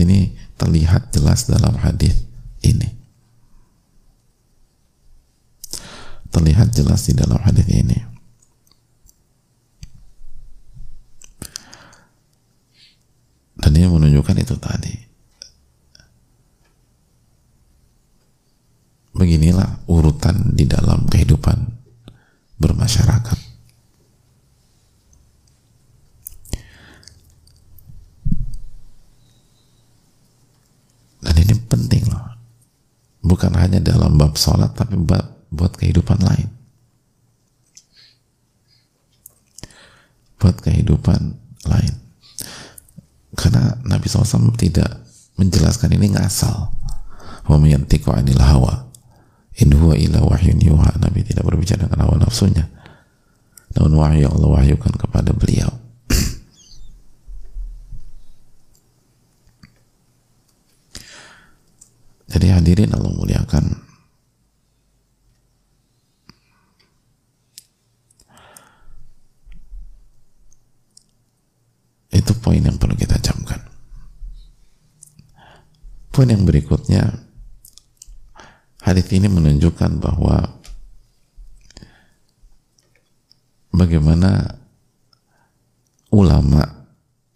Ini 0.00 0.32
terlihat 0.56 1.12
jelas 1.12 1.44
dalam 1.44 1.76
hadis 1.76 2.24
ini. 2.64 2.88
Terlihat 6.32 6.72
jelas 6.72 7.04
di 7.04 7.12
dalam 7.12 7.36
hadis 7.44 7.68
ini. 7.68 8.00
Dan 13.60 13.76
ini 13.76 13.92
menunjukkan 13.92 14.36
itu 14.40 14.56
tadi. 14.56 14.94
Beginilah 19.12 19.84
urutan 19.84 20.56
di 20.56 20.64
dalam 20.64 21.04
kehidupan 21.04 21.60
bermasyarakat 22.56 23.50
Dan 31.20 31.36
ini 31.50 31.58
penting 31.66 32.06
loh. 32.06 32.38
Bukan 33.26 33.52
hanya 33.58 33.82
dalam 33.82 34.14
bab 34.16 34.38
sholat, 34.38 34.72
tapi 34.78 34.94
bab, 34.96 35.50
buat 35.50 35.74
kehidupan 35.74 36.22
lain. 36.22 36.48
Buat 40.38 40.62
kehidupan 40.62 41.20
lain. 41.68 41.94
Karena 43.34 43.76
Nabi 43.84 44.06
SAW 44.06 44.54
tidak 44.56 45.02
menjelaskan 45.36 45.98
ini 45.98 46.14
ngasal. 46.14 46.70
Anil 47.50 48.38
hawa. 48.40 48.86
Nabi 51.02 51.20
tidak 51.26 51.44
berbicara 51.44 51.82
dengan 51.84 52.06
hawa 52.06 52.14
nafsunya. 52.22 52.70
Namun 53.74 53.98
wahyu 53.98 54.30
Allah 54.30 54.48
wahyukan 54.54 54.94
kepada 54.94 55.34
beliau. 55.34 55.79
Jadi 62.30 62.46
hadirin 62.46 62.94
Allah 62.94 63.10
muliakan. 63.10 63.64
Itu 72.14 72.32
poin 72.38 72.62
yang 72.62 72.78
perlu 72.78 72.94
kita 72.94 73.18
camkan. 73.18 73.58
Poin 76.14 76.30
yang 76.30 76.46
berikutnya, 76.46 77.06
hadis 78.82 79.10
ini 79.14 79.26
menunjukkan 79.30 79.98
bahwa 79.98 80.58
bagaimana 83.74 84.58
ulama 86.14 86.86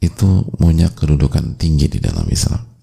itu 0.02 0.42
punya 0.58 0.90
kedudukan 0.90 1.54
tinggi 1.54 1.86
di 1.86 1.98
dalam 2.02 2.26
Islam 2.28 2.73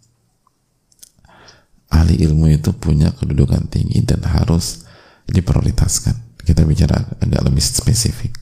ahli 2.01 2.17
ilmu 2.25 2.49
itu 2.49 2.73
punya 2.73 3.13
kedudukan 3.13 3.69
tinggi 3.69 4.01
dan 4.01 4.25
harus 4.25 4.83
diprioritaskan. 5.29 6.41
Kita 6.41 6.65
bicara 6.65 6.97
agak 7.21 7.41
lebih 7.45 7.61
spesifik. 7.61 8.33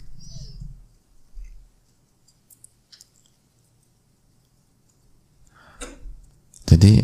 Jadi 6.69 7.01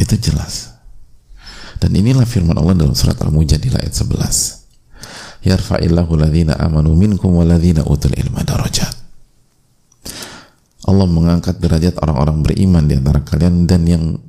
itu 0.00 0.14
jelas. 0.18 0.72
Dan 1.76 1.92
inilah 1.92 2.24
firman 2.24 2.56
Allah 2.56 2.80
dalam 2.80 2.96
surat 2.96 3.18
Al-Mujadilah 3.20 3.82
ayat 3.82 3.92
11. 3.92 5.44
Yarfa'illahu 5.44 6.16
ladhina 6.16 6.56
amanu 6.56 6.96
minkum 6.96 7.36
wa 7.36 7.44
utul 7.44 8.16
ilma 8.16 8.40
darajat. 8.40 9.03
Allah 10.84 11.08
mengangkat 11.08 11.56
derajat 11.64 11.96
orang-orang 12.04 12.44
beriman 12.44 12.84
di 12.84 13.00
antara 13.00 13.24
kalian 13.24 13.64
dan 13.64 13.88
yang 13.88 14.20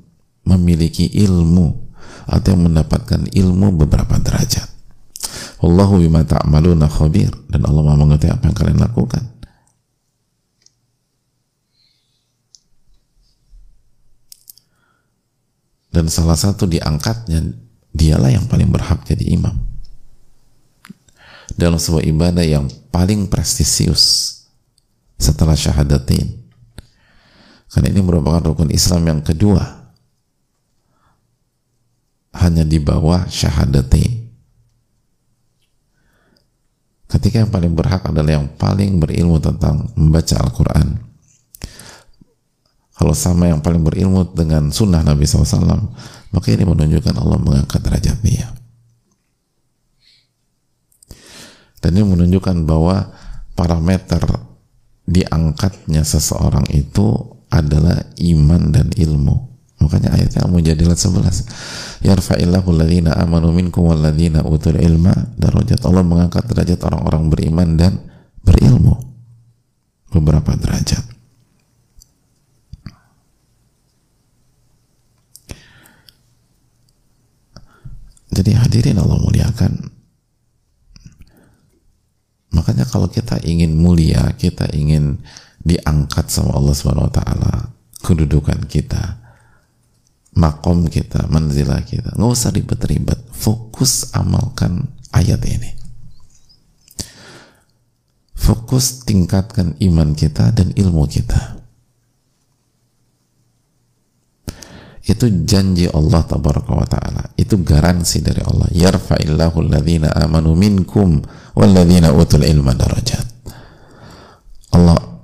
memiliki 0.47 1.11
ilmu 1.11 1.91
atau 2.31 2.47
yang 2.55 2.71
mendapatkan 2.71 3.27
ilmu 3.27 3.75
beberapa 3.75 4.15
derajat. 4.15 4.71
Allahu 5.59 5.99
bima 5.99 6.23
ta'maluna 6.23 6.87
khabir 6.87 7.27
dan 7.51 7.67
Allah 7.67 7.83
Maha 7.83 7.97
mengetahui 7.99 8.33
apa 8.39 8.45
yang 8.47 8.55
kalian 8.55 8.79
lakukan. 8.79 9.23
Dan 15.91 16.11
salah 16.11 16.35
satu 16.35 16.67
diangkatnya 16.67 17.55
dialah 17.95 18.27
yang 18.27 18.47
paling 18.51 18.67
berhak 18.67 19.03
jadi 19.07 19.31
imam. 19.31 19.55
Dalam 21.55 21.79
sebuah 21.79 22.03
ibadah 22.03 22.43
yang 22.43 22.67
paling 22.91 23.31
prestisius 23.31 24.35
setelah 25.15 25.55
syahadatin 25.55 26.44
karena 27.75 27.91
ini 27.91 27.99
merupakan 27.99 28.39
rukun 28.39 28.71
Islam 28.71 29.03
yang 29.03 29.19
kedua. 29.19 29.59
Hanya 32.31 32.63
di 32.63 32.79
bawah 32.79 33.27
syahadatain. 33.27 34.31
Ketika 37.11 37.43
yang 37.43 37.51
paling 37.51 37.75
berhak 37.75 38.07
adalah 38.07 38.39
yang 38.39 38.47
paling 38.55 38.95
berilmu 38.95 39.43
tentang 39.43 39.91
membaca 39.99 40.39
Al-Quran. 40.39 41.03
Kalau 42.95 43.11
sama 43.11 43.51
yang 43.51 43.59
paling 43.59 43.83
berilmu 43.83 44.23
dengan 44.31 44.71
sunnah 44.71 45.03
Nabi 45.03 45.27
SAW, 45.27 45.91
maka 46.31 46.47
ini 46.55 46.63
menunjukkan 46.63 47.11
Allah 47.19 47.39
mengangkat 47.43 47.83
derajat 47.83 48.23
dia. 48.23 48.55
Dan 51.83 51.99
ini 51.99 52.07
menunjukkan 52.07 52.63
bahwa 52.63 53.11
parameter 53.51 54.23
diangkatnya 55.03 56.07
seseorang 56.07 56.63
itu 56.71 57.34
adalah 57.55 58.03
iman 58.19 58.61
dan 58.75 58.91
ilmu. 58.91 59.35
Makanya 59.79 60.15
ayatnya 60.15 60.47
kamu 60.47 60.65
jadilah 60.65 60.97
sebelas 60.97 61.45
Yarfa'illahu 62.01 62.67
alladhina 62.73 63.13
amanu 63.15 63.51
minkum 63.51 63.91
walladhina 63.91 64.43
utul 64.43 64.79
ilma 64.79 65.13
darajat. 65.39 65.79
Allah 65.87 66.03
mengangkat 66.03 66.43
derajat 66.47 66.79
orang-orang 66.83 67.31
beriman 67.31 67.69
dan 67.79 67.93
berilmu. 68.43 68.97
Beberapa 70.11 70.55
derajat. 70.55 71.03
Jadi 78.35 78.51
hadirin 78.51 78.99
Allah 78.99 79.15
muliakan. 79.15 79.95
Makanya 82.51 82.83
kalau 82.87 83.07
kita 83.07 83.39
ingin 83.43 83.75
mulia, 83.75 84.31
kita 84.35 84.71
ingin 84.75 85.23
diangkat 85.65 86.29
sama 86.29 86.53
Allah 86.53 86.73
Subhanahu 86.77 87.09
wa 87.09 87.13
taala, 87.13 87.53
kedudukan 88.05 88.69
kita, 88.69 89.17
makom 90.37 90.85
kita, 90.85 91.25
manzilah 91.27 91.81
kita. 91.81 92.13
Nggak 92.13 92.31
usah 92.31 92.53
ribet-ribet, 92.53 93.19
fokus 93.33 94.13
amalkan 94.13 94.85
ayat 95.09 95.41
ini. 95.49 95.73
Fokus 98.37 99.01
tingkatkan 99.03 99.73
iman 99.81 100.13
kita 100.13 100.53
dan 100.53 100.69
ilmu 100.77 101.09
kita. 101.09 101.65
itu 105.05 105.29
janji 105.45 105.85
Allah 105.93 106.25
tabaraka 106.25 106.71
wa 106.73 106.87
taala 106.89 107.23
itu 107.37 107.61
garansi 107.61 108.25
dari 108.25 108.41
Allah 108.41 108.65
yarfa'illahu 108.73 109.57
alladhina 109.61 110.09
amanu 110.17 110.57
minkum 110.57 111.21
walladzina 111.53 112.09
utul 112.09 112.41
ilma 112.41 112.73
darajat 112.73 113.21
Allah 114.73 115.14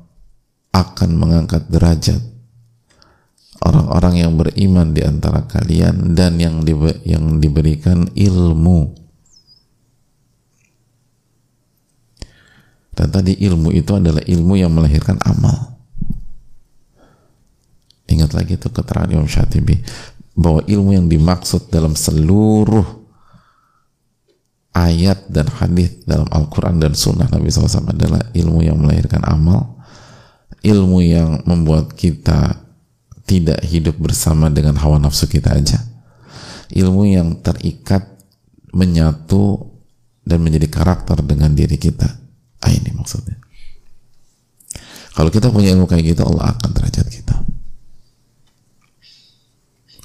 akan 0.71 1.09
mengangkat 1.19 1.67
derajat 1.67 2.31
orang-orang 3.61 4.25
yang 4.25 4.33
beriman 4.35 4.91
di 4.91 5.05
antara 5.05 5.45
kalian 5.45 6.17
dan 6.17 6.41
yang 6.41 6.65
di, 6.65 6.73
yang 7.05 7.37
diberikan 7.37 8.09
ilmu. 8.15 8.97
Dan 12.91 13.07
tadi 13.07 13.39
ilmu 13.39 13.71
itu 13.71 13.91
adalah 13.95 14.21
ilmu 14.21 14.53
yang 14.59 14.73
melahirkan 14.73 15.17
amal. 15.23 15.79
Ingat 18.11 18.35
lagi 18.35 18.59
itu 18.59 18.67
keterangan 18.67 19.07
Imam 19.07 19.29
Syatibi 19.29 19.79
bahwa 20.35 20.59
ilmu 20.67 20.91
yang 20.91 21.07
dimaksud 21.07 21.71
dalam 21.71 21.95
seluruh 21.95 22.83
ayat 24.75 25.27
dan 25.31 25.47
hadis 25.47 26.03
dalam 26.03 26.27
Al-Quran 26.27 26.79
dan 26.79 26.91
Sunnah 26.95 27.27
Nabi 27.31 27.47
SAW 27.47 27.91
adalah 27.91 28.19
ilmu 28.35 28.59
yang 28.63 28.79
melahirkan 28.79 29.23
amal, 29.23 29.80
ilmu 30.61 30.99
yang 31.01 31.41
membuat 31.45 31.93
kita 31.97 32.61
tidak 33.25 33.61
hidup 33.65 33.97
bersama 33.97 34.51
dengan 34.51 34.77
hawa 34.77 35.01
nafsu 35.01 35.25
kita 35.25 35.55
aja, 35.55 35.79
ilmu 36.73 37.09
yang 37.09 37.39
terikat, 37.41 38.05
menyatu 38.71 39.71
dan 40.21 40.41
menjadi 40.43 40.67
karakter 40.69 41.19
dengan 41.25 41.51
diri 41.53 41.75
kita. 41.75 42.07
Ah, 42.61 42.69
ini 42.69 42.93
maksudnya. 42.93 43.41
Kalau 45.11 45.33
kita 45.33 45.49
punya 45.49 45.73
ilmu 45.73 45.89
kayak 45.89 46.15
gitu, 46.15 46.23
Allah 46.23 46.55
akan 46.55 46.69
derajat 46.71 47.07
kita. 47.09 47.35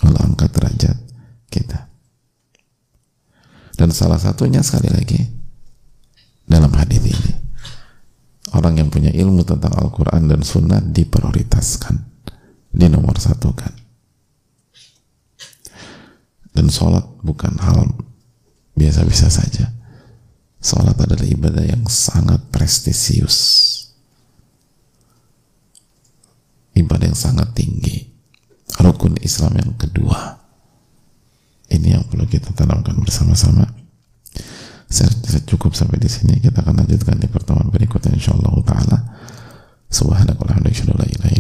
Allah 0.05 0.23
angkat 0.29 0.51
derajat 0.53 0.97
kita 1.49 1.87
dan 3.77 3.93
salah 3.93 4.17
satunya 4.17 4.65
sekali 4.65 4.89
lagi 4.89 5.21
dalam 6.49 6.73
hadis 6.73 7.01
ini 7.05 7.26
orang 8.55 8.79
yang 8.79 8.89
punya 8.93 9.11
ilmu 9.11 9.43
tentang 9.43 9.75
Al-Quran 9.75 10.31
dan 10.31 10.41
Sunnah 10.47 10.79
diprioritaskan. 10.79 11.97
Di 12.77 12.87
nomor 12.93 13.17
satu 13.17 13.51
kan. 13.57 13.73
Dan 16.53 16.69
sholat 16.69 17.03
bukan 17.25 17.57
hal 17.57 17.89
biasa-biasa 18.77 19.29
saja. 19.33 19.73
Sholat 20.61 20.95
adalah 21.01 21.25
ibadah 21.25 21.65
yang 21.65 21.89
sangat 21.89 22.53
prestisius. 22.53 23.73
Ibadah 26.77 27.09
yang 27.09 27.19
sangat 27.19 27.57
tinggi. 27.57 28.13
Rukun 28.77 29.17
Islam 29.25 29.57
yang 29.57 29.73
kedua. 29.81 30.37
Ini 31.73 31.99
yang 31.99 32.05
perlu 32.07 32.29
kita 32.29 32.53
tanamkan 32.53 32.95
bersama-sama 33.01 33.86
saya, 34.87 35.41
cukup 35.47 35.75
sampai 35.75 35.99
di 35.99 36.11
sini. 36.11 36.39
Kita 36.39 36.63
akan 36.63 36.87
lanjutkan 36.87 37.19
di 37.19 37.27
pertemuan 37.27 37.71
berikutnya 37.71 38.15
insyaallah 38.15 38.55
taala. 38.67 38.99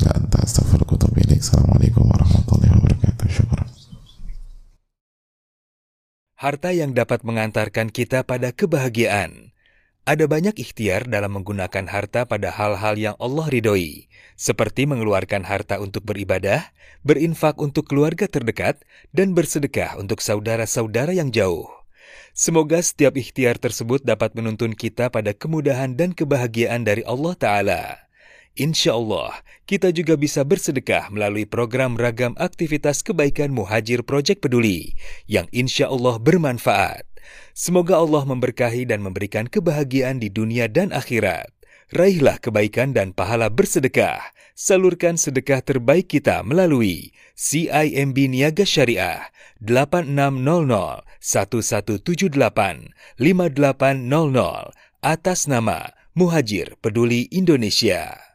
Anta 0.06 0.38
assalamualaikum 0.42 2.04
warahmatullahi 2.06 2.72
wabarakatuh. 2.72 3.26
Syukran 3.30 3.66
harta 6.36 6.68
yang 6.68 6.92
dapat 6.92 7.24
mengantarkan 7.24 7.88
kita 7.88 8.22
pada 8.22 8.52
kebahagiaan. 8.52 9.56
Ada 10.06 10.30
banyak 10.30 10.54
ikhtiar 10.62 11.10
dalam 11.10 11.34
menggunakan 11.34 11.90
harta 11.90 12.22
pada 12.28 12.54
hal-hal 12.54 12.94
yang 12.94 13.16
Allah 13.18 13.50
ridhoi, 13.50 14.06
seperti 14.38 14.86
mengeluarkan 14.86 15.42
harta 15.42 15.82
untuk 15.82 16.06
beribadah, 16.06 16.70
berinfak 17.02 17.58
untuk 17.58 17.90
keluarga 17.90 18.30
terdekat, 18.30 18.78
dan 19.10 19.34
bersedekah 19.34 19.98
untuk 19.98 20.22
saudara-saudara 20.22 21.10
yang 21.10 21.34
jauh. 21.34 21.75
Semoga 22.36 22.84
setiap 22.84 23.16
ikhtiar 23.16 23.56
tersebut 23.56 24.04
dapat 24.04 24.36
menuntun 24.36 24.76
kita 24.76 25.08
pada 25.08 25.32
kemudahan 25.32 25.96
dan 25.96 26.12
kebahagiaan 26.12 26.84
dari 26.84 27.00
Allah 27.08 27.32
Ta'ala. 27.32 27.82
Insya 28.52 28.92
Allah, 28.92 29.40
kita 29.64 29.88
juga 29.88 30.20
bisa 30.20 30.44
bersedekah 30.44 31.08
melalui 31.08 31.48
program 31.48 31.96
ragam 31.96 32.36
aktivitas 32.36 33.00
kebaikan 33.00 33.56
Muhajir 33.56 34.04
Project 34.04 34.44
Peduli 34.44 34.92
yang 35.24 35.48
insya 35.48 35.88
Allah 35.88 36.20
bermanfaat. 36.20 37.08
Semoga 37.56 37.96
Allah 38.04 38.28
memberkahi 38.28 38.84
dan 38.84 39.00
memberikan 39.00 39.48
kebahagiaan 39.48 40.20
di 40.20 40.28
dunia 40.28 40.68
dan 40.68 40.92
akhirat 40.92 41.55
raihlah 41.94 42.42
kebaikan 42.42 42.90
dan 42.96 43.14
pahala 43.14 43.52
bersedekah. 43.52 44.18
Salurkan 44.56 45.20
sedekah 45.20 45.60
terbaik 45.60 46.08
kita 46.08 46.40
melalui 46.40 47.12
CIMB 47.36 48.32
Niaga 48.32 48.64
Syariah 48.64 49.28
8600 49.60 51.04
1178 51.20 53.20
5800 53.20 54.72
atas 55.04 55.44
nama 55.44 55.92
Muhajir 56.16 56.80
Peduli 56.80 57.28
Indonesia. 57.28 58.26